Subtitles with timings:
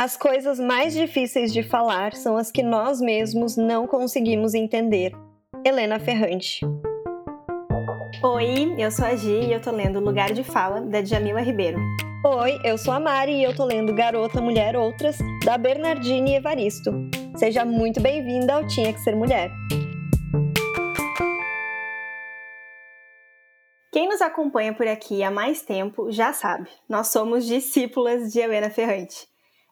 [0.00, 5.10] As coisas mais difíceis de falar são as que nós mesmos não conseguimos entender.
[5.66, 6.64] Helena Ferrante.
[8.22, 11.80] Oi, eu sou a Gi e eu tô lendo Lugar de Fala, da Djamila Ribeiro.
[12.24, 16.92] Oi, eu sou a Mari e eu tô lendo Garota, Mulher, Outras, da Bernardine Evaristo.
[17.36, 19.50] Seja muito bem-vinda ao Tinha Que Ser Mulher.
[23.90, 28.70] Quem nos acompanha por aqui há mais tempo já sabe, nós somos discípulas de Helena
[28.70, 29.26] Ferrante.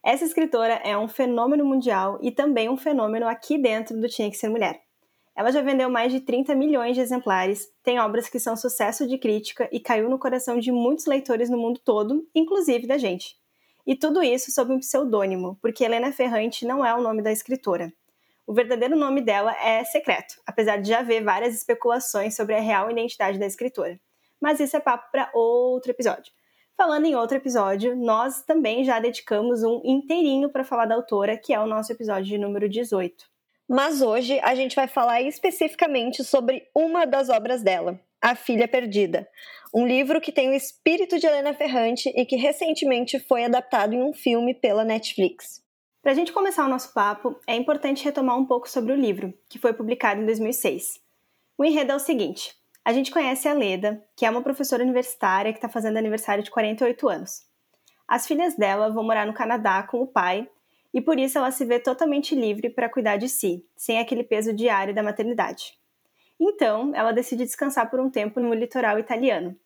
[0.06, 4.36] Essa escritora é um fenômeno mundial e também um fenômeno aqui dentro do Tinha Que
[4.36, 4.80] Ser Mulher.
[5.34, 9.18] Ela já vendeu mais de 30 milhões de exemplares, tem obras que são sucesso de
[9.18, 13.34] crítica e caiu no coração de muitos leitores no mundo todo, inclusive da gente.
[13.84, 17.92] E tudo isso sob um pseudônimo, porque Helena Ferrante não é o nome da escritora.
[18.46, 22.88] O verdadeiro nome dela é secreto, apesar de já haver várias especulações sobre a real
[22.92, 23.98] identidade da escritora.
[24.40, 26.32] Mas isso é papo para outro episódio.
[26.76, 31.54] Falando em outro episódio, nós também já dedicamos um inteirinho para falar da autora, que
[31.54, 33.24] é o nosso episódio de número 18
[33.68, 39.28] mas hoje a gente vai falar especificamente sobre uma das obras dela, A Filha Perdida,
[39.74, 44.02] um livro que tem o espírito de Helena Ferrante e que recentemente foi adaptado em
[44.02, 45.64] um filme pela Netflix.
[46.00, 49.34] Para a gente começar o nosso papo, é importante retomar um pouco sobre o livro,
[49.48, 51.00] que foi publicado em 2006.
[51.58, 52.54] O enredo é o seguinte:
[52.86, 56.52] a gente conhece a Leda, que é uma professora universitária que está fazendo aniversário de
[56.52, 57.42] 48 anos.
[58.06, 60.48] As filhas dela vão morar no Canadá com o pai
[60.94, 64.52] e por isso ela se vê totalmente livre para cuidar de si, sem aquele peso
[64.52, 65.74] diário da maternidade.
[66.38, 69.56] Então, ela decide descansar por um tempo no litoral italiano.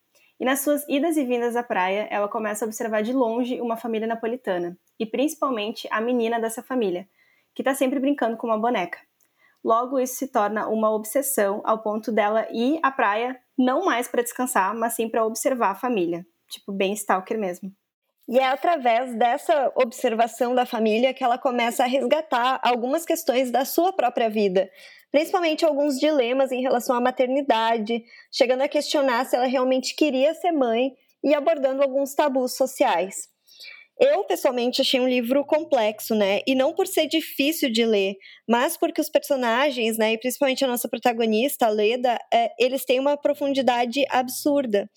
[0.41, 3.77] E nas suas idas e vindas à praia, ela começa a observar de longe uma
[3.77, 7.07] família napolitana, e principalmente a menina dessa família,
[7.55, 8.99] que está sempre brincando com uma boneca.
[9.65, 14.23] Logo, isso se torna uma obsessão ao ponto dela ir à praia não mais para
[14.23, 17.71] descansar, mas sim para observar a família, tipo bem stalker mesmo.
[18.27, 23.65] E é através dessa observação da família que ela começa a resgatar algumas questões da
[23.65, 24.71] sua própria vida,
[25.11, 30.53] principalmente alguns dilemas em relação à maternidade, chegando a questionar se ela realmente queria ser
[30.53, 30.93] mãe
[31.25, 33.29] e abordando alguns tabus sociais.
[34.03, 36.41] Eu, pessoalmente, achei um livro complexo, né?
[36.47, 38.15] E não por ser difícil de ler,
[38.49, 42.99] mas porque os personagens, né, e principalmente a nossa protagonista, a Leda, é, eles têm
[42.99, 44.89] uma profundidade absurda.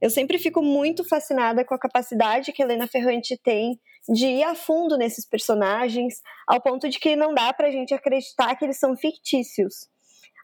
[0.00, 3.76] Eu sempre fico muito fascinada com a capacidade que a Helena Ferrante tem
[4.08, 8.54] de ir a fundo nesses personagens, ao ponto de que não dá pra gente acreditar
[8.54, 9.88] que eles são fictícios.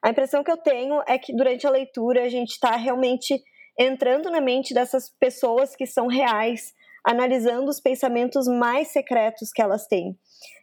[0.03, 3.41] A impressão que eu tenho é que durante a leitura a gente está realmente
[3.78, 9.86] entrando na mente dessas pessoas que são reais, analisando os pensamentos mais secretos que elas
[9.86, 10.16] têm.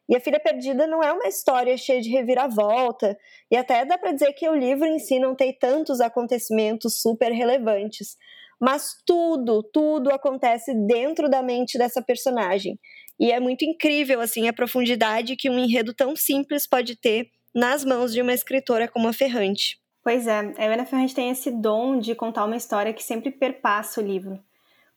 [0.09, 3.17] E A Filha Perdida não é uma história cheia de reviravolta,
[3.51, 7.31] e até dá para dizer que o livro em si não tem tantos acontecimentos super
[7.31, 8.15] relevantes,
[8.59, 12.79] mas tudo, tudo acontece dentro da mente dessa personagem.
[13.19, 17.83] E é muito incrível assim a profundidade que um enredo tão simples pode ter nas
[17.83, 19.79] mãos de uma escritora como a Ferrante.
[20.03, 23.99] Pois é, a Helena Ferrante tem esse dom de contar uma história que sempre perpassa
[23.99, 24.39] o livro.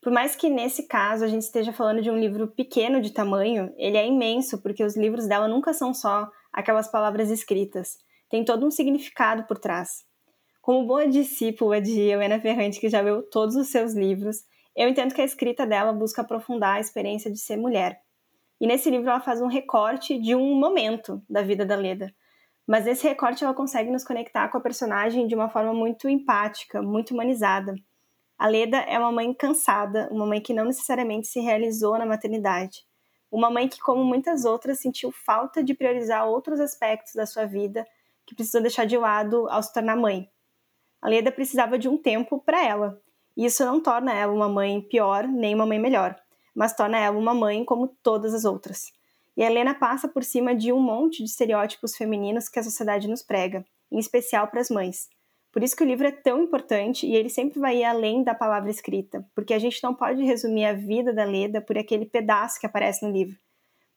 [0.01, 3.73] Por mais que nesse caso a gente esteja falando de um livro pequeno de tamanho,
[3.77, 7.99] ele é imenso, porque os livros dela nunca são só aquelas palavras escritas.
[8.31, 10.05] Tem todo um significado por trás.
[10.63, 14.39] Como boa discípula de Helena Ferrante, que já leu todos os seus livros,
[14.75, 18.01] eu entendo que a escrita dela busca aprofundar a experiência de ser mulher.
[18.59, 22.15] E nesse livro ela faz um recorte de um momento da vida da Leda.
[22.67, 26.81] Mas nesse recorte ela consegue nos conectar com a personagem de uma forma muito empática,
[26.81, 27.75] muito humanizada.
[28.41, 32.87] A Leda é uma mãe cansada, uma mãe que não necessariamente se realizou na maternidade.
[33.31, 37.87] Uma mãe que, como muitas outras, sentiu falta de priorizar outros aspectos da sua vida
[38.25, 40.27] que precisou deixar de lado ao se tornar mãe.
[41.03, 42.99] A Leda precisava de um tempo para ela.
[43.37, 46.19] E isso não torna ela uma mãe pior nem uma mãe melhor,
[46.55, 48.91] mas torna ela uma mãe como todas as outras.
[49.37, 53.07] E a Helena passa por cima de um monte de estereótipos femininos que a sociedade
[53.07, 55.11] nos prega, em especial para as mães.
[55.53, 58.35] Por isso que o livro é tão importante e ele sempre vai ir além da
[58.35, 62.61] palavra escrita, porque a gente não pode resumir a vida da Leda por aquele pedaço
[62.61, 63.37] que aparece no livro.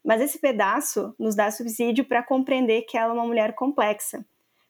[0.04, 4.26] Mas esse pedaço nos dá subsídio para compreender que ela é uma mulher complexa,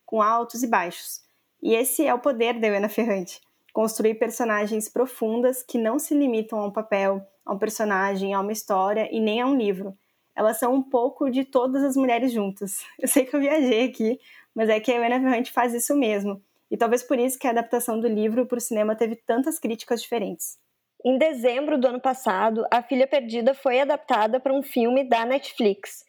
[0.05, 1.21] com altos e baixos.
[1.61, 3.39] E esse é o poder da Helena Ferrante,
[3.71, 8.51] construir personagens profundas que não se limitam a um papel, a um personagem, a uma
[8.51, 9.97] história e nem a um livro.
[10.35, 12.83] Elas são um pouco de todas as mulheres juntas.
[12.99, 14.19] Eu sei que eu viajei aqui,
[14.53, 16.41] mas é que a Helena Ferrante faz isso mesmo
[16.73, 20.01] e talvez por isso que a adaptação do livro para o cinema teve tantas críticas
[20.01, 20.57] diferentes.
[21.05, 26.03] Em dezembro do ano passado, A Filha Perdida foi adaptada para um filme da Netflix.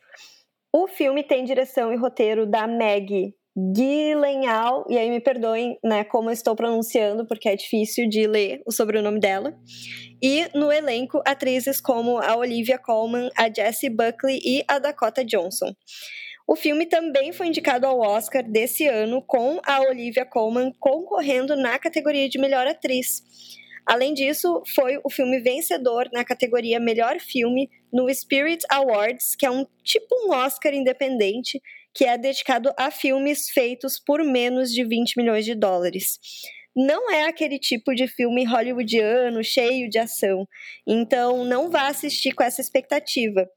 [0.72, 6.30] O filme tem direção e roteiro da Meg Gyllenhaal, e aí me perdoem, né, como
[6.30, 9.54] eu estou pronunciando, porque é difícil de ler o sobrenome dela.
[10.22, 15.74] E no elenco, atrizes como a Olivia Colman, a Jessie Buckley e a Dakota Johnson.
[16.46, 21.78] O filme também foi indicado ao Oscar desse ano, com a Olivia Colman concorrendo na
[21.78, 23.22] categoria de melhor atriz.
[23.86, 29.50] Além disso, foi o filme vencedor na categoria Melhor Filme no Spirit Awards, que é
[29.50, 31.60] um tipo um Oscar independente
[31.94, 36.18] que é dedicado a filmes feitos por menos de 20 milhões de dólares.
[36.74, 40.46] Não é aquele tipo de filme hollywoodiano cheio de ação,
[40.86, 43.48] então não vá assistir com essa expectativa.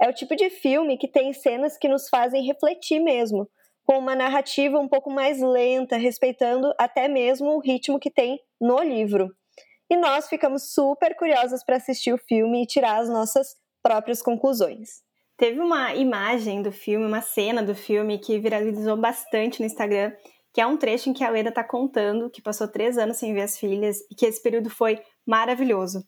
[0.00, 3.48] É o tipo de filme que tem cenas que nos fazem refletir mesmo,
[3.84, 8.80] com uma narrativa um pouco mais lenta, respeitando até mesmo o ritmo que tem no
[8.82, 9.30] livro
[9.90, 15.02] e nós ficamos super curiosas para assistir o filme e tirar as nossas próprias conclusões.
[15.36, 20.12] Teve uma imagem do filme, uma cena do filme que viralizou bastante no Instagram,
[20.52, 23.34] que é um trecho em que a Leda está contando que passou três anos sem
[23.34, 26.04] ver as filhas e que esse período foi maravilhoso.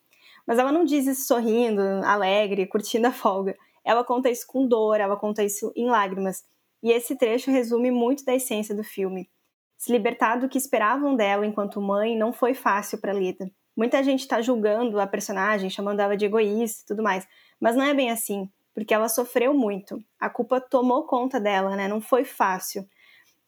[0.46, 3.56] Mas ela não diz isso sorrindo, alegre, curtindo a folga.
[3.84, 6.44] Ela conta isso com dor, ela conta isso em lágrimas.
[6.82, 9.30] E esse trecho resume muito da essência do filme.
[9.76, 13.50] Se libertar do que esperavam dela enquanto mãe não foi fácil para Leda.
[13.76, 17.26] Muita gente está julgando a personagem, chamando ela de egoísta e tudo mais,
[17.58, 19.98] mas não é bem assim, porque ela sofreu muito.
[20.20, 21.88] A culpa tomou conta dela, né?
[21.88, 22.86] Não foi fácil.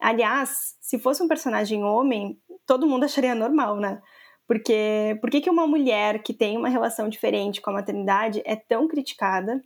[0.00, 4.00] Aliás, se fosse um personagem homem, todo mundo acharia normal, né?
[4.46, 8.88] Porque por que uma mulher que tem uma relação diferente com a maternidade é tão
[8.88, 9.62] criticada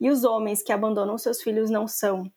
[0.00, 2.30] e os homens que abandonam seus filhos não são?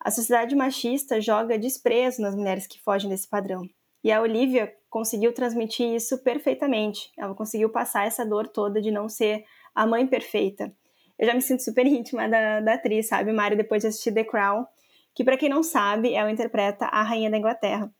[0.00, 3.62] A sociedade machista joga desprezo nas mulheres que fogem desse padrão.
[4.02, 7.10] E a Olivia conseguiu transmitir isso perfeitamente.
[7.16, 9.44] Ela conseguiu passar essa dor toda de não ser
[9.74, 10.70] a mãe perfeita.
[11.18, 14.24] Eu já me sinto super íntima da, da atriz, sabe, Mari, depois de assistir The
[14.24, 14.66] Crown,
[15.14, 17.90] que para quem não sabe, ela interpreta a rainha da Inglaterra.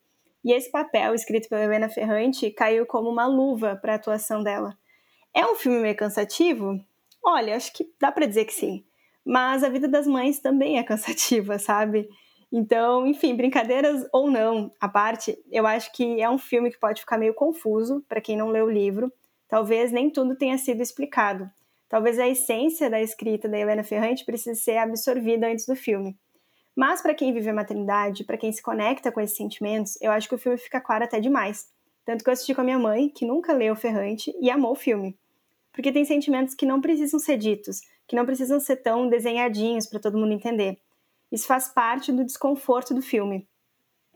[0.44, 4.76] E esse papel, escrito pela Helena Ferrante, caiu como uma luva para a atuação dela.
[5.32, 6.78] É um filme meio cansativo?
[7.24, 8.84] Olha, acho que dá para dizer que sim.
[9.24, 12.08] Mas a vida das mães também é cansativa, sabe?
[12.52, 17.00] Então, enfim, brincadeiras ou não à parte, eu acho que é um filme que pode
[17.00, 19.12] ficar meio confuso para quem não leu o livro.
[19.48, 21.50] Talvez nem tudo tenha sido explicado.
[21.88, 26.16] Talvez a essência da escrita da Helena Ferrante precise ser absorvida antes do filme.
[26.76, 30.28] Mas para quem vive a maternidade, para quem se conecta com esses sentimentos, eu acho
[30.28, 31.68] que o filme fica claro até demais.
[32.04, 34.76] Tanto que eu assisti com a minha mãe, que nunca leu Ferrante e amou o
[34.76, 35.16] filme.
[35.74, 40.00] Porque tem sentimentos que não precisam ser ditos, que não precisam ser tão desenhadinhos para
[40.00, 40.78] todo mundo entender.
[41.30, 43.46] Isso faz parte do desconforto do filme.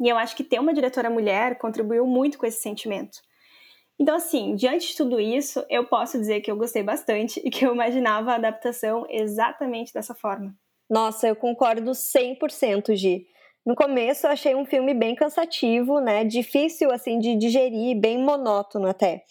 [0.01, 3.19] E eu acho que ter uma diretora mulher contribuiu muito com esse sentimento.
[3.99, 7.67] Então, assim, diante de tudo isso, eu posso dizer que eu gostei bastante e que
[7.67, 10.55] eu imaginava a adaptação exatamente dessa forma.
[10.89, 13.27] Nossa, eu concordo 100%, Gi.
[13.67, 16.25] No começo eu achei um filme bem cansativo, né?
[16.25, 19.25] Difícil assim de digerir, bem monótono até.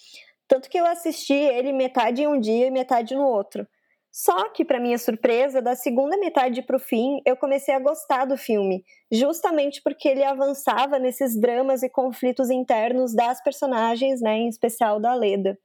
[0.47, 3.67] Tanto que eu assisti ele metade em um dia e metade no outro.
[4.11, 8.25] Só que, para minha surpresa, da segunda metade para o fim, eu comecei a gostar
[8.25, 14.47] do filme, justamente porque ele avançava nesses dramas e conflitos internos das personagens, né, em
[14.47, 15.55] especial da Leda.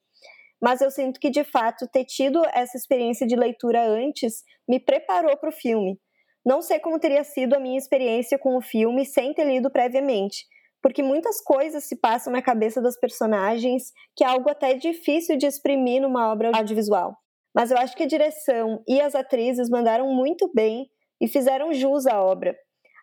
[0.61, 5.37] Mas eu sinto que, de fato, ter tido essa experiência de leitura antes me preparou
[5.37, 5.99] para o filme.
[6.45, 10.45] Não sei como teria sido a minha experiência com o filme sem ter lido previamente,
[10.83, 15.47] porque muitas coisas se passam na cabeça das personagens que é algo até difícil de
[15.47, 17.17] exprimir numa obra audiovisual.
[17.55, 20.89] Mas eu acho que a direção e as atrizes mandaram muito bem
[21.21, 22.57] e fizeram jus à obra.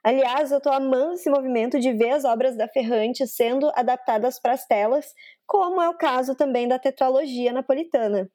[0.03, 4.53] Aliás, eu estou amando esse movimento de ver as obras da Ferrante sendo adaptadas para
[4.53, 5.05] as telas,
[5.45, 8.29] como é o caso também da tetralogia napolitana.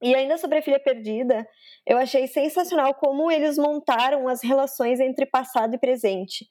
[0.00, 1.46] E ainda sobre a Filha Perdida,
[1.84, 6.46] eu achei sensacional como eles montaram as relações entre passado e presente.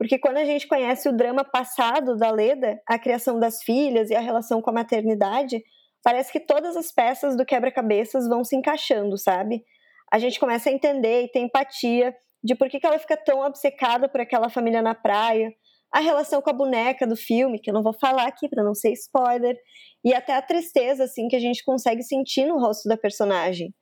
[0.00, 4.14] Porque quando a gente conhece o drama passado da Leda, a criação das filhas e
[4.14, 5.62] a relação com a maternidade,
[6.02, 9.62] parece que todas as peças do quebra-cabeças vão se encaixando, sabe?
[10.10, 14.08] A gente começa a entender e ter empatia de por que, ela fica tão obcecada
[14.08, 15.52] por aquela família na praia,
[15.92, 18.74] a relação com a boneca do filme, que eu não vou falar aqui para não
[18.74, 19.54] ser spoiler,
[20.02, 23.74] e até a tristeza assim que a gente consegue sentir no rosto da personagem.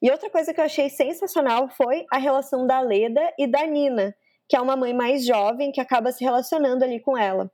[0.00, 4.14] E outra coisa que eu achei sensacional foi a relação da Leda e da Nina,
[4.48, 7.50] que é uma mãe mais jovem que acaba se relacionando ali com ela.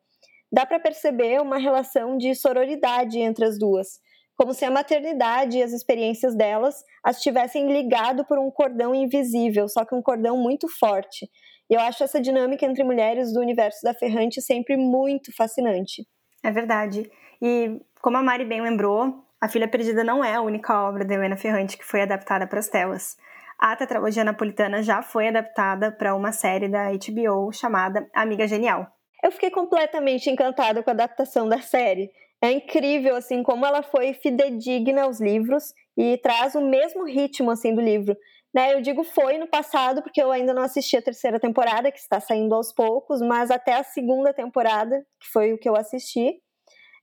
[0.53, 4.01] Dá para perceber uma relação de sororidade entre as duas
[4.41, 9.69] como se a maternidade e as experiências delas as tivessem ligado por um cordão invisível,
[9.69, 11.29] só que um cordão muito forte.
[11.69, 16.07] E eu acho essa dinâmica entre mulheres do universo da Ferrante sempre muito fascinante.
[16.43, 17.11] É verdade.
[17.43, 21.13] E como a Mari bem lembrou, A Filha Perdida não é a única obra da
[21.13, 23.19] Helena Ferrante que foi adaptada para as telas.
[23.61, 28.87] A tetralogia napolitana já foi adaptada para uma série da HBO chamada Amiga Genial.
[29.23, 32.11] Eu fiquei completamente encantada com a adaptação da série.
[32.43, 37.75] É incrível assim como ela foi fidedigna aos livros e traz o mesmo ritmo assim
[37.75, 38.17] do livro.
[38.53, 41.99] Né, eu digo foi no passado porque eu ainda não assisti a terceira temporada, que
[41.99, 46.41] está saindo aos poucos, mas até a segunda temporada, que foi o que eu assisti,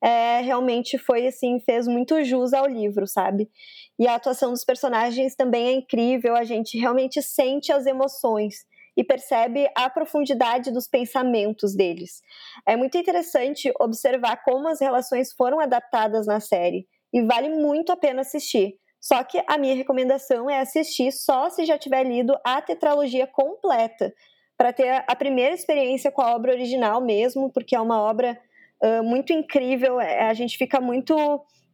[0.01, 3.49] é, realmente foi assim, fez muito jus ao livro, sabe?
[3.97, 9.03] E a atuação dos personagens também é incrível, a gente realmente sente as emoções e
[9.03, 12.21] percebe a profundidade dos pensamentos deles.
[12.65, 17.97] É muito interessante observar como as relações foram adaptadas na série e vale muito a
[17.97, 18.75] pena assistir.
[18.99, 24.11] Só que a minha recomendação é assistir só se já tiver lido a tetralogia completa,
[24.57, 28.37] para ter a primeira experiência com a obra original mesmo, porque é uma obra
[28.83, 31.15] uh, muito incrível, é, a gente fica muito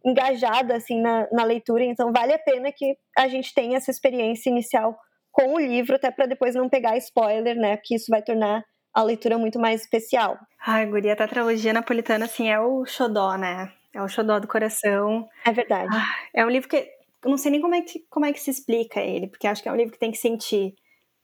[0.06, 4.50] engajada assim na, na leitura, então vale a pena que a gente tenha essa experiência
[4.50, 4.98] inicial
[5.32, 7.78] com o livro, até para depois não pegar spoiler, né?
[7.78, 10.38] Que isso vai tornar a leitura muito mais especial.
[10.66, 13.72] Ai, guria, a tetralogia napolitana, assim, é o xodó, né?
[13.94, 15.28] É o xodó do coração.
[15.44, 15.90] É verdade.
[15.92, 16.88] Ah, é um livro que
[17.24, 19.64] eu não sei nem como é que, como é que se explica ele, porque acho
[19.64, 20.76] que é um livro que tem que sentir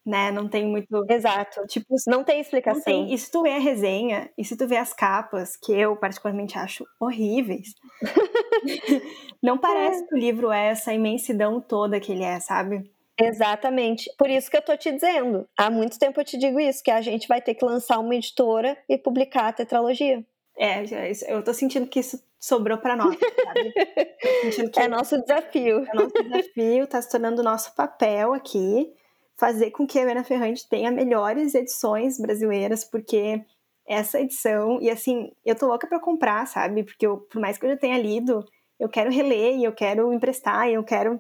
[0.06, 0.32] né?
[0.32, 0.88] Não tem muito.
[1.10, 1.66] Exato.
[1.68, 2.82] Tipo, não tem explicação.
[2.94, 3.14] Não tem.
[3.14, 6.58] E se tu vê a resenha, e se tu vê as capas, que eu particularmente
[6.58, 7.74] acho horríveis,
[9.42, 10.08] não parece é.
[10.08, 12.90] que o livro é essa imensidão toda que ele é, sabe?
[13.20, 14.10] Exatamente.
[14.18, 15.48] Por isso que eu tô te dizendo.
[15.58, 18.16] Há muito tempo eu te digo isso, que a gente vai ter que lançar uma
[18.16, 20.26] editora e publicar a tetralogia.
[20.58, 20.84] É,
[21.28, 23.74] eu tô sentindo que isso sobrou para nós, sabe?
[24.78, 25.86] é nosso desafio.
[25.86, 28.94] É nosso desafio, tá se tornando nosso papel aqui
[29.40, 33.42] fazer com que a Helena Ferrante tenha melhores edições brasileiras, porque
[33.88, 36.84] essa edição, e assim, eu tô louca para comprar, sabe?
[36.84, 38.46] Porque eu, por mais que eu já tenha lido,
[38.78, 41.20] eu quero reler e eu quero emprestar e eu quero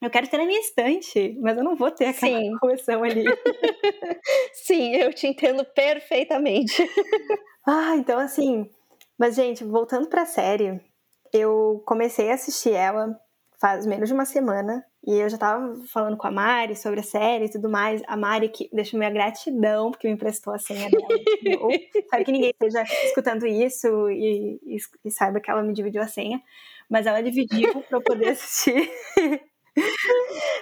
[0.00, 2.56] eu quero ter na minha estante, mas eu não vou ter aquela Sim.
[2.60, 3.24] coleção ali.
[4.54, 6.88] Sim, eu te entendo perfeitamente.
[7.66, 8.70] ah, então assim,
[9.18, 10.80] mas gente, voltando para a série,
[11.32, 13.20] eu comecei a assistir ela
[13.60, 17.04] faz menos de uma semana e eu já tava falando com a Mari sobre a
[17.04, 18.02] série e tudo mais.
[18.06, 21.06] A Mari que deixa minha gratidão porque me emprestou a senha dela.
[22.10, 26.08] Sabe que ninguém esteja escutando isso e, e, e, saiba que ela me dividiu a
[26.08, 26.42] senha.
[26.90, 28.90] Mas ela dividiu para eu poder assistir.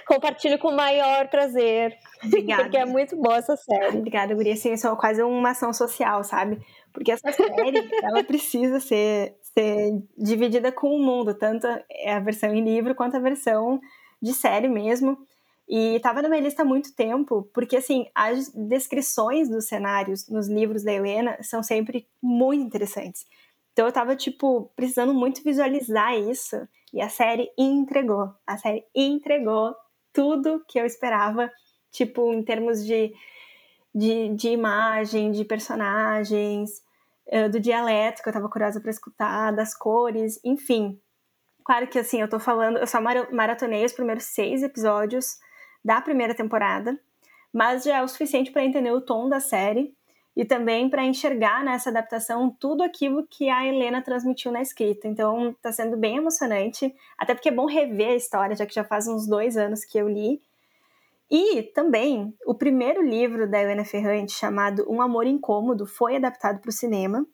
[0.07, 1.97] Compartilho com o maior prazer.
[2.23, 2.63] Obrigada.
[2.63, 3.97] Porque é muito boa essa série.
[3.97, 4.53] Obrigada, Guria.
[4.53, 6.59] Assim, isso é quase uma ação social, sabe?
[6.93, 12.63] Porque essa série, ela precisa ser, ser dividida com o mundo, tanto a versão em
[12.63, 13.79] livro quanto a versão
[14.21, 15.17] de série mesmo.
[15.67, 20.47] E estava na minha lista há muito tempo, porque assim, as descrições dos cenários nos
[20.47, 23.25] livros da Helena são sempre muito interessantes.
[23.73, 26.55] Então eu tava, tipo, precisando muito visualizar isso.
[26.93, 28.33] E a série entregou.
[28.45, 29.75] A série entregou
[30.13, 31.51] tudo que eu esperava,
[31.91, 33.13] tipo, em termos de,
[33.93, 36.81] de, de imagem, de personagens,
[37.27, 40.99] eh, do dialeto que eu tava curiosa para escutar, das cores, enfim.
[41.67, 45.37] Claro que assim, eu tô falando, eu só maratonei os primeiros seis episódios
[45.83, 46.97] da primeira temporada,
[47.51, 49.93] mas já é o suficiente para entender o tom da série
[50.33, 55.09] e também para enxergar nessa adaptação tudo aquilo que a Helena transmitiu na escrita.
[55.09, 58.85] Então, tá sendo bem emocionante, até porque é bom rever a história, já que já
[58.85, 60.41] faz uns dois anos que eu li.
[61.29, 66.69] E também, o primeiro livro da Helena Ferrante, chamado Um Amor Incômodo, foi adaptado para
[66.69, 67.27] o cinema.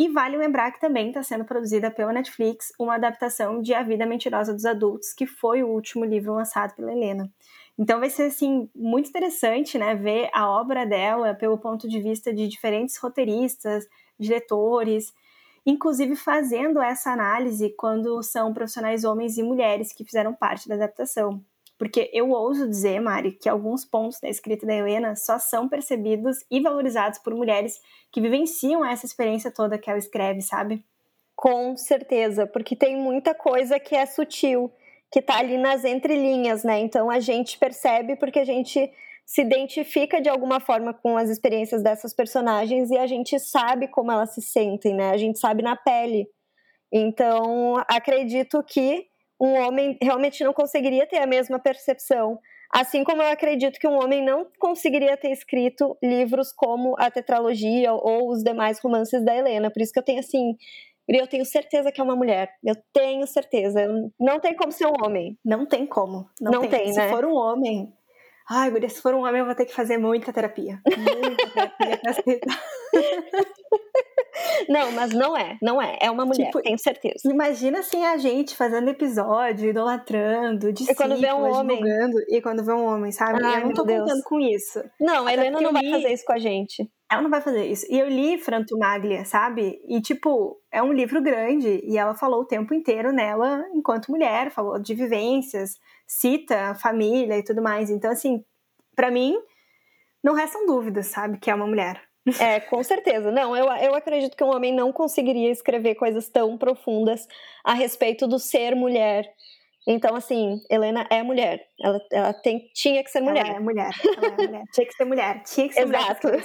[0.00, 4.06] E vale lembrar que também está sendo produzida pela Netflix uma adaptação de A Vida
[4.06, 7.30] Mentirosa dos Adultos, que foi o último livro lançado pela Helena.
[7.78, 12.32] Então vai ser assim muito interessante, né, ver a obra dela pelo ponto de vista
[12.32, 13.86] de diferentes roteiristas,
[14.18, 15.12] diretores,
[15.66, 21.44] inclusive fazendo essa análise quando são profissionais homens e mulheres que fizeram parte da adaptação.
[21.80, 26.44] Porque eu ouso dizer, Mari, que alguns pontos da escrita da Helena só são percebidos
[26.50, 27.80] e valorizados por mulheres
[28.12, 30.84] que vivenciam essa experiência toda que ela escreve, sabe?
[31.34, 34.70] Com certeza, porque tem muita coisa que é sutil,
[35.10, 36.80] que tá ali nas entrelinhas, né?
[36.80, 38.92] Então a gente percebe porque a gente
[39.24, 44.12] se identifica de alguma forma com as experiências dessas personagens e a gente sabe como
[44.12, 45.12] elas se sentem, né?
[45.12, 46.28] A gente sabe na pele.
[46.92, 49.09] Então, acredito que
[49.40, 52.38] um homem realmente não conseguiria ter a mesma percepção.
[52.72, 57.92] Assim como eu acredito que um homem não conseguiria ter escrito livros como a tetralogia
[57.92, 59.70] ou os demais romances da Helena.
[59.70, 60.56] Por isso que eu tenho assim,
[61.08, 62.50] eu tenho certeza que é uma mulher.
[62.62, 63.80] Eu tenho certeza.
[64.20, 65.36] Não tem como ser um homem.
[65.44, 66.28] Não tem como.
[66.40, 67.08] Não, não tem, tem, né?
[67.08, 67.92] Se for um homem,
[68.48, 70.80] ai, guria, se for um homem eu vou ter que fazer muita terapia.
[70.86, 72.62] Muita terapia pra aceitar.
[74.68, 75.98] Não, mas não é, não é.
[76.00, 77.30] É uma mulher, tipo, tenho certeza.
[77.30, 81.80] Imagina assim a gente fazendo episódio, idolatrando, de e quando vê um homem.
[82.28, 83.42] E quando vê um homem, sabe?
[83.42, 84.00] Eu não tô Deus.
[84.00, 84.82] contando com isso.
[85.00, 85.90] Não, a Helena não vai li...
[85.90, 86.88] fazer isso com a gente.
[87.10, 87.84] Ela não vai fazer isso.
[87.90, 89.80] E eu li Franto Maglia, sabe?
[89.88, 91.80] E, tipo, é um livro grande.
[91.82, 95.74] E ela falou o tempo inteiro nela enquanto mulher, falou de vivências,
[96.06, 97.90] cita família e tudo mais.
[97.90, 98.44] Então, assim,
[98.94, 99.36] para mim,
[100.22, 101.38] não restam dúvidas, sabe?
[101.38, 102.00] Que é uma mulher.
[102.38, 103.30] É, com certeza.
[103.30, 107.26] Não, eu, eu acredito que um homem não conseguiria escrever coisas tão profundas
[107.64, 109.26] a respeito do ser mulher.
[109.86, 111.66] Então, assim, Helena é mulher.
[111.80, 113.46] Ela, ela tem, tinha que ser mulher.
[113.46, 113.90] Ela é mulher.
[114.16, 114.64] Ela é mulher.
[114.72, 115.42] tinha que ser mulher.
[115.44, 116.26] Tinha que ser Exato.
[116.28, 116.42] mulher.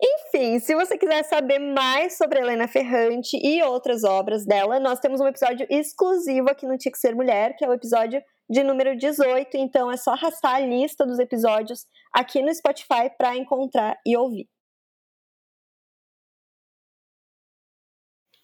[0.00, 5.20] Enfim, se você quiser saber mais sobre Helena Ferrante e outras obras dela, nós temos
[5.20, 8.96] um episódio exclusivo aqui no Tinha que Ser Mulher, que é o episódio de número
[8.96, 9.56] 18.
[9.56, 14.48] Então é só arrastar a lista dos episódios aqui no Spotify para encontrar e ouvir.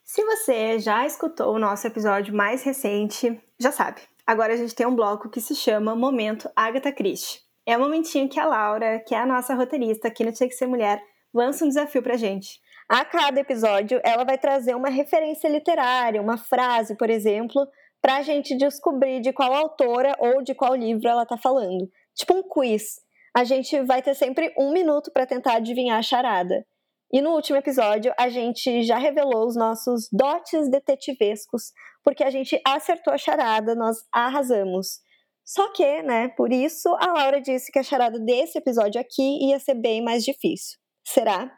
[0.03, 4.01] Se você já escutou o nosso episódio mais recente, já sabe.
[4.27, 7.41] Agora a gente tem um bloco que se chama Momento Agatha Christie.
[7.67, 10.49] É o um momentinho que a Laura, que é a nossa roteirista aqui no Tinha
[10.49, 11.03] que Ser Mulher,
[11.35, 12.61] lança um desafio pra gente.
[12.89, 17.67] A cada episódio, ela vai trazer uma referência literária, uma frase, por exemplo,
[18.01, 21.91] para a gente descobrir de qual autora ou de qual livro ela está falando.
[22.15, 23.01] Tipo um quiz.
[23.35, 26.65] A gente vai ter sempre um minuto para tentar adivinhar a charada.
[27.11, 31.73] E no último episódio, a gente já revelou os nossos dotes detetivescos,
[32.03, 35.01] porque a gente acertou a charada, nós arrasamos.
[35.45, 39.59] Só que, né, por isso a Laura disse que a charada desse episódio aqui ia
[39.59, 40.84] ser bem mais difícil.
[41.05, 41.51] Será?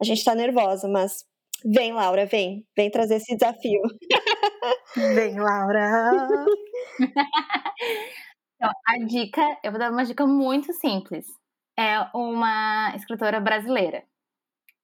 [0.00, 1.24] A gente tá nervosa, mas
[1.64, 2.66] vem, Laura, vem.
[2.76, 3.80] Vem trazer esse desafio.
[5.14, 6.44] Vem, Laura!
[8.56, 11.26] então, a dica, eu vou dar uma dica muito simples.
[11.78, 14.02] É uma escritora brasileira.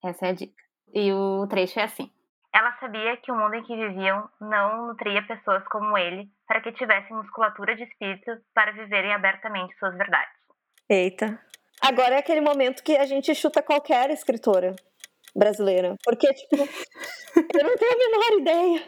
[0.02, 0.62] Essa é a dica.
[0.94, 2.10] E o trecho é assim.
[2.54, 6.72] Ela sabia que o mundo em que viviam não nutria pessoas como ele para que
[6.72, 10.32] tivessem musculatura de espírito para viverem abertamente suas verdades.
[10.88, 11.38] Eita.
[11.86, 14.74] Agora é aquele momento que a gente chuta qualquer escritora
[15.36, 15.94] brasileira.
[16.02, 18.82] Porque, tipo, eu não tenho a menor ideia.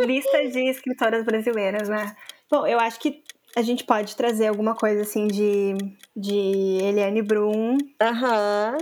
[0.00, 2.14] Lista de escritoras brasileiras, né?
[2.50, 3.24] Bom, eu acho que
[3.56, 5.76] a gente pode trazer alguma coisa assim de,
[6.14, 7.78] de Eliane Brum.
[8.02, 8.76] Aham.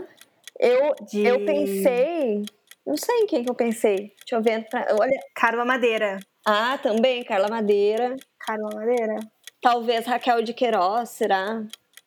[0.59, 1.25] Eu, de...
[1.25, 2.45] eu pensei.
[2.85, 4.13] Não sei em quem que eu pensei.
[4.19, 4.67] Deixa eu ver.
[4.99, 5.21] Olha.
[5.33, 6.19] Carla Madeira.
[6.45, 8.17] Ah, também, Carla Madeira.
[8.39, 9.17] Carla Madeira.
[9.63, 11.65] Talvez Raquel de Queiroz, será?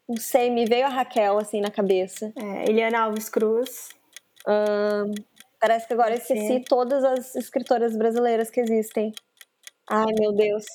[0.07, 2.31] Não sei, me veio a Raquel assim na cabeça.
[2.35, 3.89] É, Eliana Alves Cruz.
[5.59, 9.13] parece que agora eu esqueci todas as escritoras brasileiras que existem.
[9.89, 10.65] Ai, meu Deus.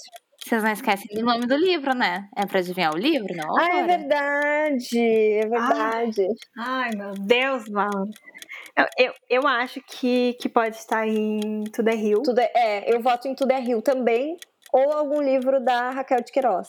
[0.44, 2.28] Vocês não esquecem do nome do livro, né?
[2.36, 3.56] É para adivinhar o livro, não?
[3.56, 6.26] Ah, é verdade, é verdade.
[6.58, 8.10] Ai, ai meu Deus, mano.
[8.76, 12.22] Eu, eu, eu, acho que, que pode estar em Tudo é Rio.
[12.22, 14.36] Tudo é, é, eu voto em Tudo é Rio também,
[14.72, 16.66] ou algum livro da Raquel de Queiroz.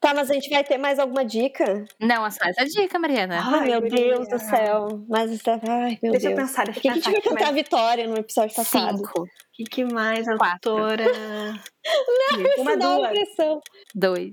[0.00, 1.84] Tá, mas a gente vai ter mais alguma dica?
[2.00, 3.38] Não, é só essa dica, Mariana.
[3.44, 5.04] Ai, meu Deus do céu.
[5.06, 5.60] Mas isso é...
[5.68, 6.38] Ai, meu deixa Deus.
[6.40, 6.98] Eu pensar, deixa eu pensar.
[6.98, 8.96] O que, que a gente vai cantar a Vitória no episódio passado?
[8.96, 9.22] Cinco.
[9.22, 11.04] O que, que mais, doutora?
[11.04, 13.10] Não, Uma, duas.
[13.10, 13.60] Pressão.
[13.94, 14.32] Dois.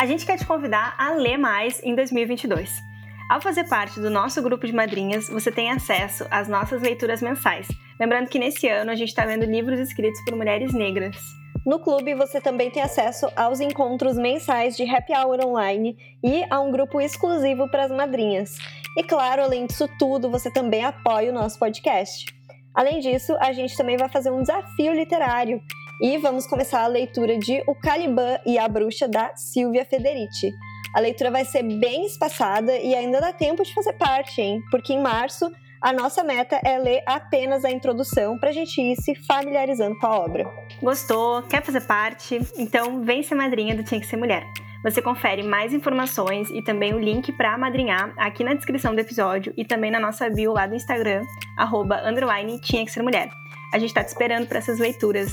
[0.00, 2.68] A gente quer te convidar a ler mais em 2022.
[3.30, 7.68] Ao fazer parte do nosso grupo de madrinhas, você tem acesso às nossas leituras mensais.
[7.98, 11.16] Lembrando que nesse ano a gente está vendo livros escritos por mulheres negras.
[11.66, 16.60] No clube, você também tem acesso aos encontros mensais de happy hour online e a
[16.60, 18.56] um grupo exclusivo para as madrinhas.
[18.96, 22.24] E claro, além disso tudo, você também apoia o nosso podcast.
[22.72, 25.60] Além disso, a gente também vai fazer um desafio literário
[26.00, 30.52] e vamos começar a leitura de O Caliban e a Bruxa da Silvia Federici.
[30.94, 34.60] A leitura vai ser bem espaçada e ainda dá tempo de fazer parte, hein?
[34.70, 38.96] Porque em março a nossa meta é ler apenas a introdução para a gente ir
[38.96, 40.50] se familiarizando com a obra.
[40.82, 41.42] Gostou?
[41.42, 42.40] Quer fazer parte?
[42.56, 44.44] Então vem ser madrinha do Tinha que Ser Mulher.
[44.82, 49.52] Você confere mais informações e também o link para madrinhar aqui na descrição do episódio
[49.56, 51.24] e também na nossa bio lá do Instagram,
[51.56, 53.28] arroba, underline, Tinha que Ser Mulher.
[53.74, 55.32] A gente está te esperando para essas leituras.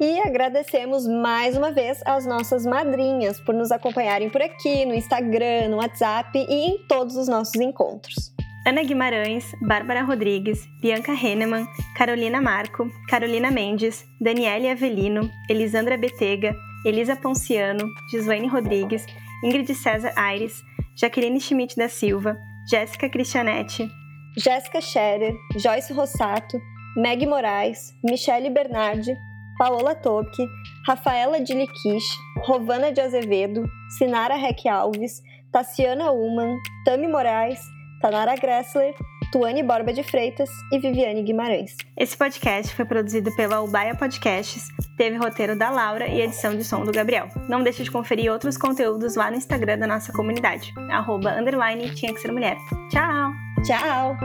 [0.00, 5.68] E agradecemos mais uma vez às nossas madrinhas por nos acompanharem por aqui, no Instagram,
[5.70, 8.32] no WhatsApp e em todos os nossos encontros.
[8.66, 11.66] Ana Guimarães, Bárbara Rodrigues, Bianca Henneman,
[11.96, 19.06] Carolina Marco, Carolina Mendes, Daniele Avelino, Elisandra Betega, Elisa Ponciano, Gislaine Rodrigues,
[19.42, 20.62] Ingrid César Aires,
[20.96, 22.36] Jaqueline Schmidt da Silva,
[22.70, 23.88] Jéssica Cristianetti,
[24.36, 26.60] Jéssica Scherer, Joyce Rossato,
[26.96, 29.16] Meg Moraes, Michele Bernardi,
[29.58, 30.46] Paola Topke,
[30.86, 33.64] Rafaela de Liquiche, Rovana de Azevedo,
[33.98, 37.60] Sinara Reck Alves, Tassiana Uman, Tami Moraes,
[38.00, 38.94] Tanara Gressler,
[39.32, 41.76] Tuane Borba de Freitas e Viviane Guimarães.
[41.96, 46.84] Esse podcast foi produzido pela Ubaia Podcasts, teve roteiro da Laura e edição de som
[46.84, 47.28] do Gabriel.
[47.48, 52.14] Não deixe de conferir outros conteúdos lá no Instagram da nossa comunidade, arroba, underline, tinha
[52.14, 52.56] que ser mulher.
[52.90, 53.32] Tchau!
[53.64, 54.16] Tchau!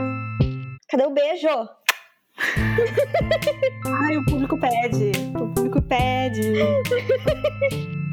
[0.88, 1.48] Cadê o beijo?
[3.86, 5.12] Ai, o público pede.
[5.34, 6.54] O público pede.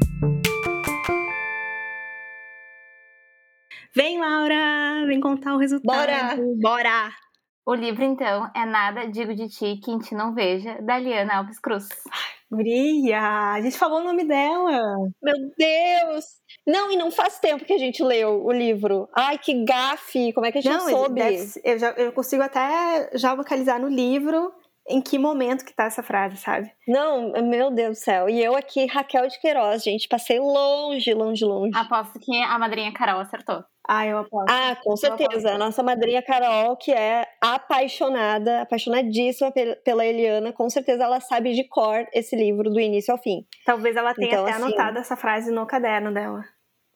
[3.94, 5.04] Vem, Laura!
[5.06, 5.96] Vem contar o resultado.
[5.96, 6.36] Bora!
[6.60, 7.10] Bora!
[7.64, 11.60] O livro, então, é Nada Digo de Ti, Quem Te Não Veja, da Liana Alves
[11.60, 11.86] Cruz.
[12.50, 13.20] Guria!
[13.52, 14.72] A gente falou o nome dela.
[15.22, 16.24] Meu Deus!
[16.66, 19.08] Não, e não faz tempo que a gente leu o livro.
[19.16, 20.32] Ai, que gafe!
[20.32, 21.20] Como é que a gente Não, soube?
[21.20, 24.52] deve- eu, já, eu consigo até já localizar no livro
[24.88, 26.70] em que momento que tá essa frase, sabe?
[26.88, 28.28] Não, meu Deus do céu.
[28.28, 30.08] E eu aqui, Raquel de Queiroz, gente.
[30.08, 31.76] Passei longe, longe, longe.
[31.76, 33.64] Aposto que a madrinha Carol acertou.
[33.88, 34.48] Ah, eu aposto.
[34.48, 35.52] Ah, com certeza.
[35.54, 41.52] A nossa madrinha Carol, que é apaixonada, apaixonadíssima pe- pela Eliana, com certeza ela sabe
[41.52, 43.44] de cor esse livro do início ao fim.
[43.64, 46.44] Talvez ela tenha Então, até assim- anotado essa frase no caderno dela.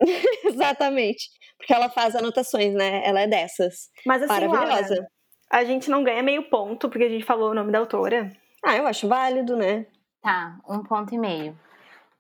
[0.45, 1.29] Exatamente.
[1.59, 3.03] Porque ela faz anotações, né?
[3.05, 3.89] Ela é dessas.
[4.05, 4.95] Mas assim, Maravilhosa.
[4.95, 5.09] Laura,
[5.51, 8.33] a gente não ganha meio ponto porque a gente falou o nome da autora.
[8.65, 9.87] Ah, eu acho válido, né?
[10.23, 11.59] Tá, um ponto e meio.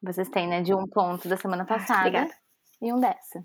[0.02, 2.30] Vocês têm, né, de um ponto da semana passada obrigada.
[2.80, 3.44] e um dessa.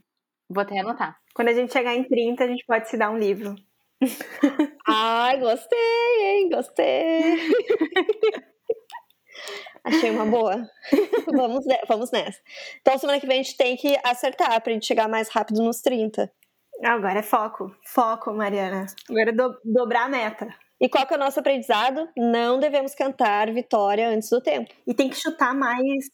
[0.49, 1.17] Vou até anotar.
[1.33, 3.55] Quando a gente chegar em 30, a gente pode se dar um livro.
[4.87, 5.77] Ai, gostei,
[6.19, 6.49] hein?
[6.49, 7.37] Gostei.
[9.83, 10.67] Achei uma boa.
[11.33, 12.39] vamos, vamos nessa.
[12.81, 15.81] Então, semana que vem a gente tem que acertar pra gente chegar mais rápido nos
[15.81, 16.31] 30.
[16.83, 17.75] Agora é foco.
[17.85, 18.85] Foco, Mariana.
[19.09, 20.47] Agora é do- dobrar a meta.
[20.79, 22.09] E qual que é o nosso aprendizado?
[22.17, 24.73] Não devemos cantar vitória antes do tempo.
[24.87, 26.05] E tem que chutar mais.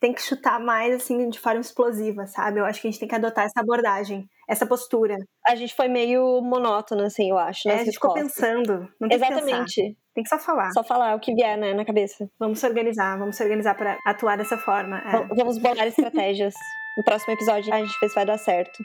[0.00, 2.60] Tem que chutar mais, assim, de forma explosiva, sabe?
[2.60, 5.14] Eu acho que a gente tem que adotar essa abordagem, essa postura.
[5.46, 8.86] A gente foi meio monótono, assim, eu acho, É, a gente ficou pensando.
[9.00, 9.24] Não tem que.
[9.24, 9.96] Exatamente.
[10.14, 10.70] Tem que só falar.
[10.72, 12.28] Só falar o que vier né, na cabeça.
[12.38, 14.98] Vamos se organizar, vamos se organizar para atuar dessa forma.
[14.98, 15.34] é.
[15.34, 16.54] Vamos bolar estratégias.
[16.96, 18.82] No próximo episódio a gente vê se vai dar certo.